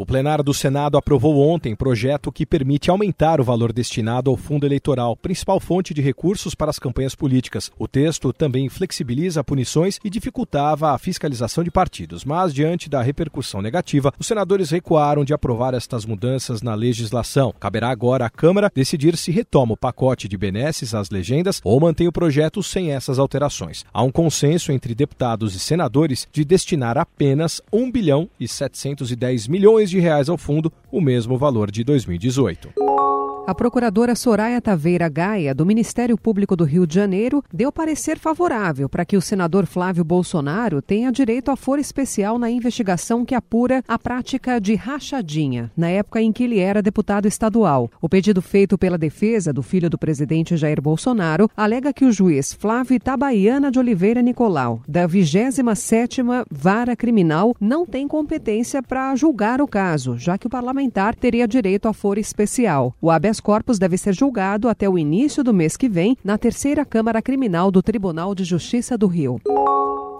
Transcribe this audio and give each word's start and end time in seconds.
O 0.00 0.06
plenário 0.06 0.42
do 0.42 0.54
Senado 0.54 0.96
aprovou 0.96 1.46
ontem 1.46 1.76
projeto 1.76 2.32
que 2.32 2.46
permite 2.46 2.90
aumentar 2.90 3.38
o 3.38 3.44
valor 3.44 3.70
destinado 3.70 4.30
ao 4.30 4.36
fundo 4.38 4.64
eleitoral, 4.64 5.14
principal 5.14 5.60
fonte 5.60 5.92
de 5.92 6.00
recursos 6.00 6.54
para 6.54 6.70
as 6.70 6.78
campanhas 6.78 7.14
políticas. 7.14 7.70
O 7.78 7.86
texto 7.86 8.32
também 8.32 8.70
flexibiliza 8.70 9.44
punições 9.44 10.00
e 10.02 10.08
dificultava 10.08 10.92
a 10.92 10.98
fiscalização 10.98 11.62
de 11.62 11.70
partidos, 11.70 12.24
mas 12.24 12.54
diante 12.54 12.88
da 12.88 13.02
repercussão 13.02 13.60
negativa, 13.60 14.10
os 14.18 14.26
senadores 14.26 14.70
recuaram 14.70 15.22
de 15.22 15.34
aprovar 15.34 15.74
estas 15.74 16.06
mudanças 16.06 16.62
na 16.62 16.74
legislação. 16.74 17.52
Caberá 17.60 17.90
agora 17.90 18.24
à 18.24 18.30
Câmara 18.30 18.72
decidir 18.74 19.18
se 19.18 19.30
retoma 19.30 19.74
o 19.74 19.76
pacote 19.76 20.28
de 20.28 20.38
benesses 20.38 20.94
às 20.94 21.10
legendas 21.10 21.60
ou 21.62 21.78
mantém 21.78 22.08
o 22.08 22.12
projeto 22.12 22.62
sem 22.62 22.90
essas 22.90 23.18
alterações. 23.18 23.84
Há 23.92 24.02
um 24.02 24.10
consenso 24.10 24.72
entre 24.72 24.94
deputados 24.94 25.54
e 25.54 25.60
senadores 25.60 26.26
de 26.32 26.42
destinar 26.42 26.96
apenas 26.96 27.60
1 27.70 27.92
bilhão 27.92 28.30
e 28.40 28.48
710 28.48 29.46
milhões 29.46 29.89
de 29.90 29.98
reais 29.98 30.28
ao 30.28 30.38
fundo, 30.38 30.72
o 30.90 31.00
mesmo 31.00 31.36
valor 31.36 31.70
de 31.70 31.84
2018. 31.84 32.72
A 33.50 33.54
procuradora 33.60 34.14
Soraya 34.14 34.60
Taveira 34.60 35.08
Gaia, 35.08 35.52
do 35.52 35.66
Ministério 35.66 36.16
Público 36.16 36.54
do 36.54 36.62
Rio 36.62 36.86
de 36.86 36.94
Janeiro, 36.94 37.42
deu 37.52 37.72
parecer 37.72 38.16
favorável 38.16 38.88
para 38.88 39.04
que 39.04 39.16
o 39.16 39.20
senador 39.20 39.66
Flávio 39.66 40.04
Bolsonaro 40.04 40.80
tenha 40.80 41.10
direito 41.10 41.50
a 41.50 41.56
foro 41.56 41.80
especial 41.80 42.38
na 42.38 42.48
investigação 42.48 43.24
que 43.24 43.34
apura 43.34 43.82
a 43.88 43.98
prática 43.98 44.60
de 44.60 44.76
rachadinha, 44.76 45.68
na 45.76 45.88
época 45.88 46.22
em 46.22 46.32
que 46.32 46.44
ele 46.44 46.60
era 46.60 46.80
deputado 46.80 47.26
estadual. 47.26 47.90
O 48.00 48.08
pedido 48.08 48.40
feito 48.40 48.78
pela 48.78 48.96
defesa 48.96 49.52
do 49.52 49.64
filho 49.64 49.90
do 49.90 49.98
presidente 49.98 50.56
Jair 50.56 50.80
Bolsonaro 50.80 51.50
alega 51.56 51.92
que 51.92 52.04
o 52.04 52.12
juiz 52.12 52.52
Flávio 52.52 52.94
Itabaiana 52.94 53.68
de 53.68 53.80
Oliveira 53.80 54.22
Nicolau, 54.22 54.80
da 54.86 55.08
27ª 55.08 56.46
Vara 56.48 56.94
Criminal, 56.94 57.56
não 57.60 57.84
tem 57.84 58.06
competência 58.06 58.80
para 58.80 59.16
julgar 59.16 59.60
o 59.60 59.66
caso, 59.66 60.16
já 60.16 60.38
que 60.38 60.46
o 60.46 60.50
parlamentar 60.50 61.16
teria 61.16 61.48
direito 61.48 61.88
a 61.88 61.92
foro 61.92 62.20
especial. 62.20 62.94
O 63.02 63.10
habeas 63.10 63.39
corpus 63.40 63.78
deve 63.78 63.96
ser 63.96 64.14
julgado 64.14 64.68
até 64.68 64.88
o 64.88 64.98
início 64.98 65.42
do 65.42 65.52
mês 65.52 65.76
que 65.76 65.88
vem 65.88 66.16
na 66.22 66.38
terceira 66.38 66.84
Câmara 66.84 67.20
Criminal 67.22 67.70
do 67.70 67.82
Tribunal 67.82 68.34
de 68.34 68.44
Justiça 68.44 68.96
do 68.96 69.06
Rio. 69.06 69.40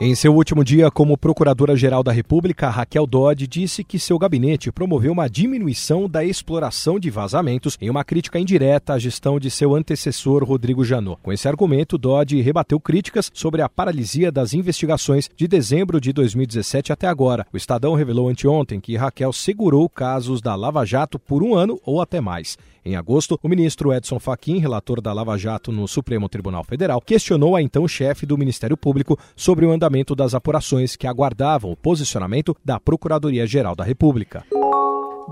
Em 0.00 0.12
seu 0.16 0.34
último 0.34 0.64
dia 0.64 0.90
como 0.90 1.16
Procuradora-Geral 1.16 2.02
da 2.02 2.10
República, 2.10 2.68
Raquel 2.68 3.06
Dodge 3.06 3.46
disse 3.46 3.84
que 3.84 3.96
seu 3.96 4.18
gabinete 4.18 4.72
promoveu 4.72 5.12
uma 5.12 5.30
diminuição 5.30 6.08
da 6.08 6.24
exploração 6.24 6.98
de 6.98 7.10
vazamentos 7.10 7.78
em 7.80 7.88
uma 7.88 8.02
crítica 8.02 8.40
indireta 8.40 8.92
à 8.92 8.98
gestão 8.98 9.38
de 9.38 9.48
seu 9.52 9.72
antecessor 9.72 10.42
Rodrigo 10.42 10.84
Janot. 10.84 11.20
Com 11.22 11.32
esse 11.32 11.46
argumento, 11.46 11.96
Dodge 11.96 12.40
rebateu 12.40 12.80
críticas 12.80 13.30
sobre 13.32 13.62
a 13.62 13.68
paralisia 13.68 14.32
das 14.32 14.52
investigações 14.52 15.30
de 15.36 15.46
dezembro 15.46 16.00
de 16.00 16.12
2017 16.12 16.92
até 16.92 17.06
agora. 17.06 17.46
O 17.52 17.56
Estadão 17.56 17.94
revelou 17.94 18.28
anteontem 18.28 18.80
que 18.80 18.96
Raquel 18.96 19.32
segurou 19.32 19.88
casos 19.88 20.42
da 20.42 20.56
Lava 20.56 20.84
Jato 20.84 21.20
por 21.20 21.40
um 21.40 21.54
ano 21.54 21.80
ou 21.86 22.02
até 22.02 22.20
mais. 22.20 22.58
Em 22.86 22.96
agosto, 22.96 23.40
o 23.42 23.48
ministro 23.48 23.94
Edson 23.94 24.18
Fachin, 24.18 24.58
relator 24.58 25.00
da 25.00 25.10
Lava 25.10 25.38
Jato 25.38 25.72
no 25.72 25.88
Supremo 25.88 26.28
Tribunal 26.28 26.62
Federal, 26.62 27.00
questionou 27.00 27.56
a 27.56 27.62
então 27.62 27.88
chefe 27.88 28.26
do 28.26 28.36
Ministério 28.36 28.76
Público 28.76 29.18
sobre 29.34 29.64
o 29.64 29.70
andamento 29.70 30.14
das 30.14 30.34
apurações 30.34 30.94
que 30.94 31.06
aguardavam 31.06 31.72
o 31.72 31.76
posicionamento 31.76 32.54
da 32.62 32.78
Procuradoria-Geral 32.78 33.74
da 33.74 33.84
República. 33.84 34.44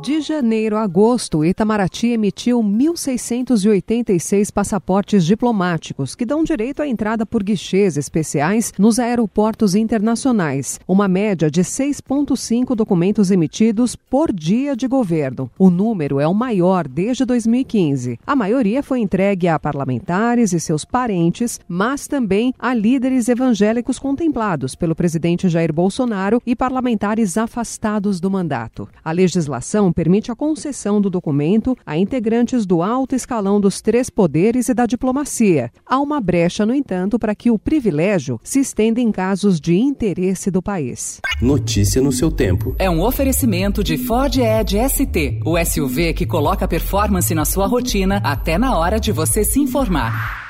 De 0.00 0.20
janeiro 0.20 0.76
a 0.76 0.82
agosto, 0.82 1.44
Itamaraty 1.44 2.08
emitiu 2.08 2.60
1.686 2.60 4.50
passaportes 4.50 5.24
diplomáticos, 5.24 6.14
que 6.14 6.24
dão 6.24 6.42
direito 6.42 6.80
à 6.80 6.88
entrada 6.88 7.26
por 7.26 7.42
guichês 7.42 7.96
especiais 7.96 8.72
nos 8.78 8.98
aeroportos 8.98 9.74
internacionais, 9.74 10.80
uma 10.88 11.06
média 11.06 11.50
de 11.50 11.60
6,5 11.60 12.74
documentos 12.74 13.30
emitidos 13.30 13.94
por 13.94 14.32
dia 14.32 14.74
de 14.74 14.88
governo. 14.88 15.50
O 15.58 15.68
número 15.70 16.18
é 16.18 16.26
o 16.26 16.34
maior 16.34 16.88
desde 16.88 17.24
2015. 17.24 18.18
A 18.26 18.34
maioria 18.34 18.82
foi 18.82 18.98
entregue 18.98 19.46
a 19.46 19.58
parlamentares 19.58 20.52
e 20.52 20.58
seus 20.58 20.84
parentes, 20.84 21.60
mas 21.68 22.08
também 22.08 22.54
a 22.58 22.72
líderes 22.74 23.28
evangélicos 23.28 23.98
contemplados 23.98 24.74
pelo 24.74 24.96
presidente 24.96 25.48
Jair 25.48 25.72
Bolsonaro 25.72 26.42
e 26.46 26.56
parlamentares 26.56 27.36
afastados 27.36 28.20
do 28.20 28.30
mandato. 28.30 28.88
A 29.04 29.12
legislação 29.12 29.81
permite 29.90 30.30
a 30.30 30.36
concessão 30.36 31.00
do 31.00 31.08
documento 31.08 31.74
a 31.86 31.96
integrantes 31.96 32.66
do 32.66 32.82
alto 32.82 33.14
escalão 33.14 33.58
dos 33.58 33.80
três 33.80 34.10
poderes 34.10 34.68
e 34.68 34.74
da 34.74 34.84
diplomacia. 34.84 35.72
Há 35.86 35.98
uma 35.98 36.20
brecha, 36.20 36.66
no 36.66 36.74
entanto, 36.74 37.18
para 37.18 37.34
que 37.34 37.50
o 37.50 37.58
privilégio 37.58 38.38
se 38.44 38.60
estenda 38.60 39.00
em 39.00 39.10
casos 39.10 39.58
de 39.58 39.74
interesse 39.74 40.50
do 40.50 40.60
país. 40.60 41.20
Notícia 41.40 42.02
no 42.02 42.12
seu 42.12 42.30
tempo. 42.30 42.76
É 42.78 42.90
um 42.90 43.02
oferecimento 43.02 43.82
de 43.82 43.96
Ford 43.96 44.36
Edge 44.36 44.76
ST, 44.88 45.40
o 45.46 45.56
SUV 45.64 46.12
que 46.12 46.26
coloca 46.26 46.68
performance 46.68 47.34
na 47.34 47.46
sua 47.46 47.66
rotina 47.66 48.20
até 48.22 48.58
na 48.58 48.76
hora 48.76 49.00
de 49.00 49.10
você 49.12 49.42
se 49.42 49.58
informar. 49.58 50.41